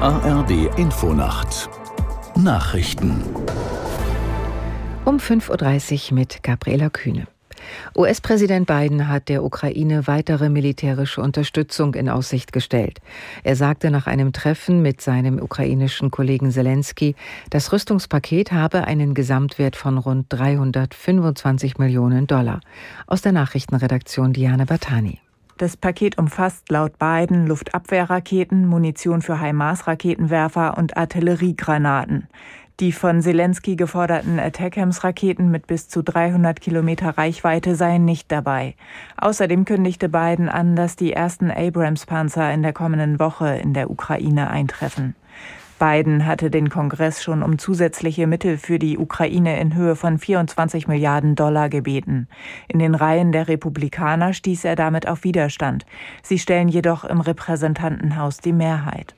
[0.00, 1.68] ARD Infonacht
[2.34, 3.22] Nachrichten
[5.04, 7.26] um 5.30 Uhr mit Gabriela Kühne.
[7.94, 13.02] US-Präsident Biden hat der Ukraine weitere militärische Unterstützung in Aussicht gestellt.
[13.44, 17.14] Er sagte nach einem Treffen mit seinem ukrainischen Kollegen Zelensky,
[17.50, 22.60] das Rüstungspaket habe einen Gesamtwert von rund 325 Millionen Dollar.
[23.06, 25.20] Aus der Nachrichtenredaktion Diana Batani.
[25.60, 32.28] Das Paket umfasst laut Biden Luftabwehrraketen, Munition für HIMARS-Raketenwerfer und Artilleriegranaten.
[32.80, 38.74] Die von Zelensky geforderten Attackams-Raketen mit bis zu 300 Kilometer Reichweite seien nicht dabei.
[39.18, 44.48] Außerdem kündigte Biden an, dass die ersten Abrams-Panzer in der kommenden Woche in der Ukraine
[44.48, 45.14] eintreffen.
[45.80, 50.86] Biden hatte den Kongress schon um zusätzliche Mittel für die Ukraine in Höhe von 24
[50.86, 52.28] Milliarden Dollar gebeten.
[52.68, 55.86] In den Reihen der Republikaner stieß er damit auf Widerstand.
[56.22, 59.14] Sie stellen jedoch im Repräsentantenhaus die Mehrheit.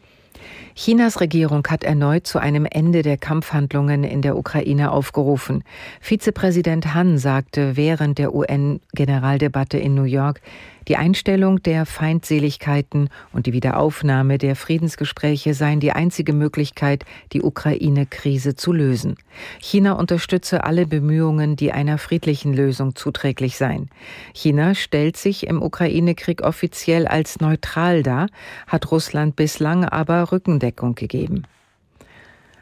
[0.75, 5.65] Chinas Regierung hat erneut zu einem Ende der Kampfhandlungen in der Ukraine aufgerufen.
[6.01, 10.41] Vizepräsident Han sagte während der UN-Generaldebatte in New York,
[10.89, 18.57] die Einstellung der Feindseligkeiten und die Wiederaufnahme der Friedensgespräche seien die einzige Möglichkeit, die Ukraine-Krise
[18.57, 19.17] zu lösen.
[19.61, 23.91] China unterstütze alle Bemühungen, die einer friedlichen Lösung zuträglich seien.
[24.35, 28.27] China stellt sich im Ukraine-Krieg offiziell als neutral dar,
[28.67, 30.25] hat Russland bislang aber
[30.63, 31.43] Rückendeckung gegeben.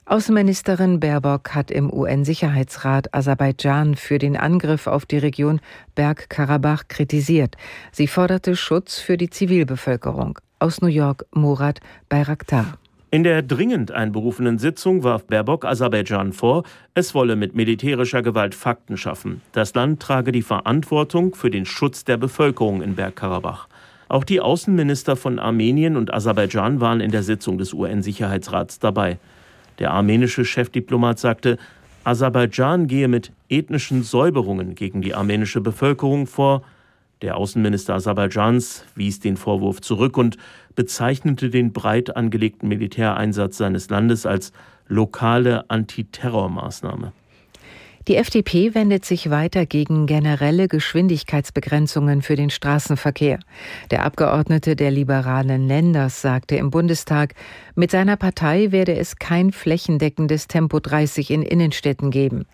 [0.07, 5.61] Außenministerin Baerbock hat im UN-Sicherheitsrat Aserbaidschan für den Angriff auf die Region
[5.95, 7.57] Bergkarabach kritisiert.
[7.93, 10.41] Sie forderte Schutz für die Zivilbevölkerung.
[10.59, 12.77] Aus New York Murat Bayraktar.
[13.13, 16.65] In der dringend einberufenen Sitzung warf Baerbock Aserbaidschan vor,
[16.95, 19.43] es wolle mit militärischer Gewalt Fakten schaffen.
[19.53, 23.69] Das Land trage die Verantwortung für den Schutz der Bevölkerung in Bergkarabach.
[24.11, 29.21] Auch die Außenminister von Armenien und Aserbaidschan waren in der Sitzung des UN-Sicherheitsrats dabei.
[29.79, 31.59] Der armenische Chefdiplomat sagte,
[32.03, 36.63] Aserbaidschan gehe mit ethnischen Säuberungen gegen die armenische Bevölkerung vor.
[37.23, 40.39] Der Außenminister Aserbaidschans wies den Vorwurf zurück und
[40.75, 44.53] bezeichnete den breit angelegten Militäreinsatz seines Landes als
[44.89, 47.13] lokale Antiterrormaßnahme.
[48.09, 53.39] Die FDP wendet sich weiter gegen generelle Geschwindigkeitsbegrenzungen für den Straßenverkehr.
[53.91, 57.35] Der Abgeordnete der liberalen Länders sagte im Bundestag,
[57.75, 62.47] mit seiner Partei werde es kein flächendeckendes Tempo 30 in Innenstädten geben.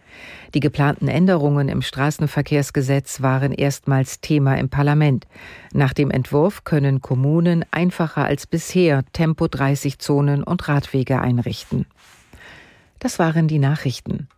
[0.52, 5.28] Die geplanten Änderungen im Straßenverkehrsgesetz waren erstmals Thema im Parlament.
[5.72, 11.86] Nach dem Entwurf können Kommunen einfacher als bisher Tempo 30 Zonen und Radwege einrichten.
[12.98, 14.28] Das waren die Nachrichten.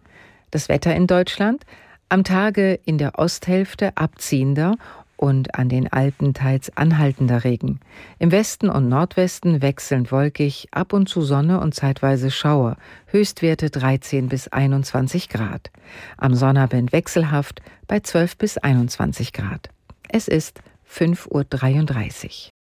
[0.50, 1.64] Das Wetter in Deutschland
[2.08, 4.76] am Tage in der Osthälfte abziehender
[5.18, 7.80] und an den Alpen teils anhaltender Regen.
[8.18, 12.76] Im Westen und Nordwesten wechselnd wolkig, ab und zu Sonne und zeitweise Schauer,
[13.06, 15.70] Höchstwerte 13 bis 21 Grad.
[16.16, 19.70] Am Sonnabend wechselhaft bei 12 bis 21 Grad.
[20.08, 22.57] Es ist 5.33 Uhr.